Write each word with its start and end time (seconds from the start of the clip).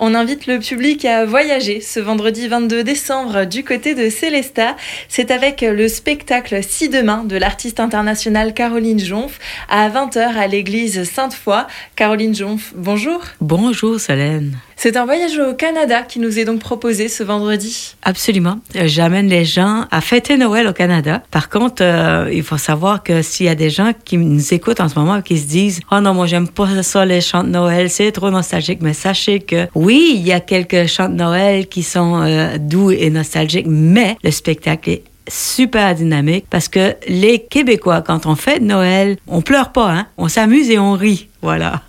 On 0.00 0.16
invite 0.16 0.48
le 0.48 0.58
public 0.58 1.04
à 1.04 1.24
voyager 1.24 1.80
ce 1.80 2.00
vendredi 2.00 2.48
22 2.48 2.82
décembre 2.82 3.44
du 3.44 3.62
côté 3.62 3.94
de 3.94 4.10
Célesta. 4.10 4.74
C'est 5.08 5.30
avec 5.30 5.60
le 5.60 5.86
spectacle 5.86 6.64
Si 6.64 6.88
demain 6.88 7.22
de 7.22 7.36
l'artiste 7.36 7.78
internationale 7.78 8.54
Caroline 8.54 8.98
Jonf 8.98 9.38
à 9.68 9.88
20h 9.88 10.18
à 10.18 10.48
l'église 10.48 11.04
Sainte-Foy. 11.04 11.68
Caroline 11.94 12.34
Jonf, 12.34 12.72
bonjour. 12.74 13.20
Bonjour 13.40 14.00
Solène. 14.00 14.58
C'est 14.76 14.96
un 14.96 15.04
voyage 15.04 15.38
au 15.38 15.54
Canada 15.54 16.02
qui 16.02 16.18
nous 16.18 16.38
est 16.38 16.44
donc 16.44 16.60
proposé 16.60 17.08
ce 17.08 17.22
vendredi. 17.22 17.94
Absolument. 18.02 18.58
J'amène 18.74 19.28
les 19.28 19.44
gens 19.44 19.86
à 19.90 20.00
fêter 20.00 20.36
Noël 20.36 20.66
au 20.66 20.72
Canada. 20.72 21.22
Par 21.30 21.48
contre, 21.48 21.82
euh, 21.82 22.30
il 22.32 22.42
faut 22.42 22.58
savoir 22.58 23.02
que 23.02 23.22
s'il 23.22 23.46
y 23.46 23.48
a 23.48 23.54
des 23.54 23.70
gens 23.70 23.92
qui 24.04 24.18
nous 24.18 24.52
écoutent 24.52 24.80
en 24.80 24.88
ce 24.88 24.98
moment 24.98 25.18
et 25.18 25.22
qui 25.22 25.38
se 25.38 25.46
disent 25.46 25.80
«Oh 25.92 26.00
non, 26.00 26.14
moi 26.14 26.26
j'aime 26.26 26.48
pas 26.48 26.82
ça 26.82 27.04
les 27.04 27.20
chants 27.20 27.44
de 27.44 27.50
Noël, 27.50 27.88
c'est 27.88 28.12
trop 28.12 28.30
nostalgique», 28.30 28.80
mais 28.82 28.94
sachez 28.94 29.40
que 29.40 29.66
oui, 29.74 30.14
il 30.16 30.26
y 30.26 30.32
a 30.32 30.40
quelques 30.40 30.86
chants 30.86 31.08
de 31.08 31.14
Noël 31.14 31.66
qui 31.66 31.82
sont 31.82 32.22
euh, 32.22 32.58
doux 32.58 32.90
et 32.90 33.10
nostalgiques, 33.10 33.66
mais 33.68 34.16
le 34.22 34.30
spectacle 34.30 34.90
est 34.90 35.04
super 35.28 35.94
dynamique 35.94 36.44
parce 36.50 36.68
que 36.68 36.94
les 37.08 37.38
Québécois, 37.38 38.02
quand 38.02 38.26
on 38.26 38.36
fête 38.36 38.60
Noël, 38.60 39.16
on 39.26 39.40
pleure 39.40 39.72
pas, 39.72 39.90
hein? 39.90 40.06
On 40.18 40.28
s'amuse 40.28 40.68
et 40.68 40.78
on 40.78 40.92
rit. 40.92 41.28
Voilà. 41.40 41.82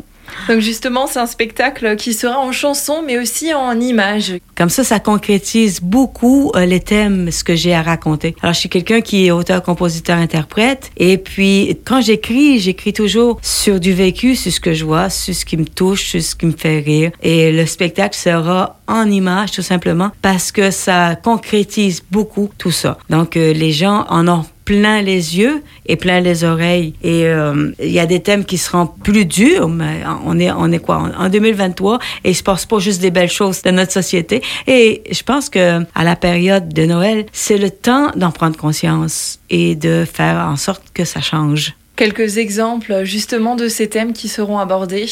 Donc 0.48 0.60
justement, 0.60 1.08
c'est 1.08 1.20
un 1.20 1.26
spectacle 1.26 1.96
qui 1.96 2.14
sera 2.14 2.40
en 2.40 2.52
chanson, 2.52 3.04
mais 3.06 3.18
aussi 3.18 3.54
en 3.54 3.80
images. 3.80 4.34
Comme 4.56 4.70
ça, 4.70 4.84
ça 4.84 5.00
concrétise 5.00 5.82
beaucoup 5.82 6.52
euh, 6.56 6.66
les 6.66 6.80
thèmes, 6.80 7.32
ce 7.32 7.44
que 7.44 7.56
j'ai 7.56 7.74
à 7.74 7.82
raconter. 7.82 8.36
Alors, 8.42 8.54
je 8.54 8.60
suis 8.60 8.70
quelqu'un 8.70 9.02
qui 9.02 9.26
est 9.26 9.32
auteur, 9.32 9.64
compositeur, 9.64 10.18
interprète. 10.18 10.92
Et 10.98 11.18
puis, 11.18 11.78
quand 11.86 12.02
j'écris, 12.02 12.60
j'écris 12.60 12.94
toujours 12.94 13.40
sur 13.42 13.80
du 13.80 13.94
vécu, 13.94 14.36
sur 14.36 14.52
ce 14.52 14.60
que 14.60 14.74
je 14.74 14.86
vois, 14.86 15.10
sur 15.10 15.34
ce 15.34 15.46
qui 15.46 15.58
me 15.58 15.66
touche, 15.66 16.06
sur 16.10 16.22
ce 16.22 16.36
qui 16.36 16.46
me 16.46 16.56
fait 16.56 16.80
rire. 16.80 17.12
Et 17.22 17.52
le 17.52 17.66
spectacle 17.66 18.16
sera 18.16 18.80
en 18.88 19.10
images, 19.10 19.52
tout 19.52 19.62
simplement, 19.62 20.12
parce 20.22 20.52
que 20.52 20.72
ça 20.72 21.16
concrétise 21.16 22.04
beaucoup 22.12 22.50
tout 22.58 22.72
ça. 22.72 22.98
Donc, 23.10 23.36
euh, 23.36 23.54
les 23.54 23.72
gens 23.72 24.06
en 24.10 24.28
ont 24.28 24.46
plein 24.66 25.02
les 25.02 25.38
yeux 25.38 25.64
et 25.86 25.96
plein 25.96 26.20
les 26.20 26.44
oreilles. 26.44 26.94
Et 27.04 27.28
euh, 27.28 27.72
il 27.80 27.92
y 27.92 28.00
a 28.00 28.06
des 28.06 28.20
thèmes 28.20 28.44
qui 28.44 28.58
seront 28.58 28.88
plus 28.88 29.26
durs, 29.26 29.70
mais 29.70 30.04
on 30.26 30.40
est, 30.40 30.52
on 30.52 30.72
est 30.72 30.80
quoi? 30.80 31.12
En 31.18 31.30
2023, 31.30 32.00
et 32.24 32.32
il 32.32 32.36
se 32.36 32.44
passe 32.44 32.66
pas 32.66 32.80
juste 32.80 33.02
des 33.02 33.12
belles 33.12 33.30
choses 33.30 33.62
de 33.62 33.72
notre 33.72 33.92
société. 33.92 34.42
Et 34.68 35.04
je 35.10 35.24
pense 35.24 35.50
que 35.50 35.82
à 35.94 36.04
la 36.04 36.16
période 36.16 36.74
de 36.74 36.86
Noël, 36.86 37.26
c'est 37.32 37.58
le 37.58 37.70
temps 37.70 38.12
d'en 38.16 38.32
prendre 38.32 38.58
conscience 38.58 39.40
et 39.50 39.76
de 39.76 40.06
faire 40.12 40.38
en 40.38 40.58
sorte 40.58 40.84
que 40.94 41.06
ça 41.06 41.22
change. 41.22 41.76
Quelques 41.96 42.38
exemples 42.38 43.04
justement 43.04 43.56
de 43.56 43.68
ces 43.68 43.88
thèmes 43.88 44.12
qui 44.12 44.28
seront 44.28 44.60
abordés. 44.60 45.06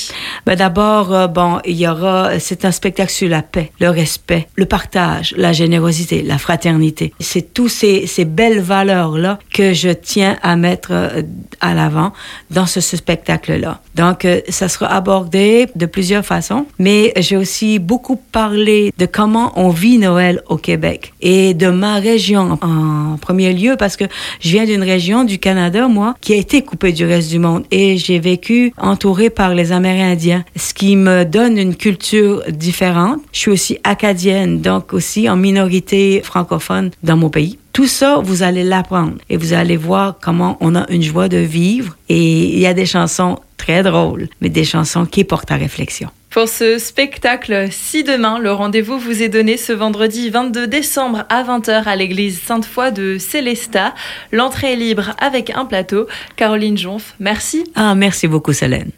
Ben 0.45 0.55
D'abord, 0.55 1.13
euh, 1.13 1.27
bon, 1.27 1.59
il 1.65 1.77
y 1.77 1.87
aura, 1.87 2.39
c'est 2.39 2.65
un 2.65 2.71
spectacle 2.71 3.11
sur 3.11 3.29
la 3.29 3.41
paix, 3.41 3.71
le 3.79 3.89
respect, 3.89 4.47
le 4.55 4.65
partage, 4.65 5.33
la 5.37 5.53
générosité, 5.53 6.21
la 6.21 6.37
fraternité. 6.37 7.13
C'est 7.19 7.53
tous 7.53 7.69
ces, 7.69 8.05
ces 8.07 8.25
belles 8.25 8.59
valeurs-là 8.59 9.39
que 9.53 9.73
je 9.73 9.89
tiens 9.89 10.37
à 10.41 10.55
mettre 10.55 10.89
euh, 10.91 11.21
à 11.61 11.73
l'avant 11.73 12.11
dans 12.51 12.65
ce, 12.65 12.81
spectacle-là. 12.81 13.79
Donc, 13.95 14.25
euh, 14.25 14.41
ça 14.49 14.67
sera 14.67 14.87
abordé 14.87 15.67
de 15.75 15.85
plusieurs 15.85 16.25
façons, 16.25 16.65
mais 16.79 17.13
j'ai 17.17 17.37
aussi 17.37 17.79
beaucoup 17.79 18.17
parlé 18.17 18.93
de 18.97 19.05
comment 19.05 19.53
on 19.55 19.69
vit 19.69 19.97
Noël 19.97 20.41
au 20.47 20.57
Québec 20.57 21.13
et 21.21 21.53
de 21.53 21.67
ma 21.67 21.95
région 21.95 22.59
en 22.61 23.17
premier 23.17 23.53
lieu 23.53 23.75
parce 23.77 23.95
que 23.95 24.05
je 24.41 24.49
viens 24.49 24.65
d'une 24.65 24.83
région 24.83 25.23
du 25.23 25.39
Canada, 25.39 25.87
moi, 25.87 26.15
qui 26.21 26.33
a 26.33 26.35
été 26.35 26.61
du 26.81 27.05
reste 27.05 27.29
du 27.29 27.39
monde 27.39 27.63
et 27.71 27.97
j'ai 27.97 28.19
vécu 28.19 28.73
entourée 28.77 29.29
par 29.29 29.53
les 29.53 29.71
Amérindiens, 29.71 30.43
ce 30.55 30.73
qui 30.73 30.95
me 30.95 31.23
donne 31.23 31.57
une 31.57 31.75
culture 31.75 32.43
différente. 32.49 33.19
Je 33.31 33.39
suis 33.39 33.51
aussi 33.51 33.77
acadienne, 33.83 34.61
donc 34.61 34.93
aussi 34.93 35.29
en 35.29 35.35
minorité 35.35 36.21
francophone 36.23 36.91
dans 37.03 37.17
mon 37.17 37.29
pays. 37.29 37.59
Tout 37.73 37.87
ça, 37.87 38.19
vous 38.23 38.43
allez 38.43 38.63
l'apprendre 38.63 39.13
et 39.29 39.37
vous 39.37 39.53
allez 39.53 39.77
voir 39.77 40.17
comment 40.21 40.57
on 40.59 40.75
a 40.75 40.85
une 40.91 41.01
joie 41.01 41.27
de 41.27 41.37
vivre. 41.37 41.97
Et 42.07 42.53
il 42.53 42.59
y 42.59 42.67
a 42.67 42.73
des 42.73 42.85
chansons 42.85 43.39
très 43.63 43.81
drôles, 43.83 44.27
mais 44.41 44.49
des 44.49 44.65
chansons 44.65 45.05
qui 45.05 45.23
portent 45.23 45.51
à 45.51 45.55
réflexion. 45.55 46.09
Pour 46.29 46.49
ce 46.49 46.79
spectacle, 46.79 47.67
si 47.71 48.03
demain, 48.03 48.39
le 48.39 48.51
rendez-vous 48.51 48.97
vous 48.97 49.21
est 49.21 49.29
donné 49.29 49.55
ce 49.55 49.71
vendredi 49.71 50.29
22 50.29 50.67
décembre 50.67 51.25
à 51.29 51.43
20h 51.43 51.83
à 51.85 51.95
l'église 51.95 52.41
Sainte-Foy 52.41 52.91
de 52.91 53.17
Célestat. 53.19 53.93
L'entrée 54.31 54.73
est 54.73 54.75
libre 54.75 55.11
avec 55.19 55.51
un 55.51 55.65
plateau. 55.65 56.07
Caroline 56.35 56.77
Jonf, 56.77 57.13
merci. 57.19 57.63
Ah, 57.75 57.95
merci 57.95 58.27
beaucoup, 58.27 58.51
Solène. 58.51 58.91